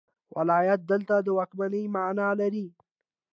[0.37, 2.65] ولایت دلته د واکمنۍ معنی لري.